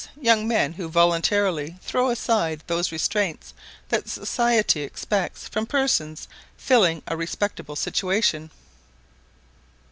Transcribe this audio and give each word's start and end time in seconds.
young 0.19 0.47
men 0.47 0.73
who 0.73 0.89
voluntarily 0.89 1.77
throw 1.83 2.09
aside 2.09 2.63
those 2.65 2.91
restraints 2.91 3.53
that 3.89 4.09
society 4.09 4.81
expects 4.81 5.47
from 5.47 5.67
persons 5.67 6.27
filling 6.57 7.03
a 7.05 7.15
respectable 7.15 7.75
situation. 7.75 8.49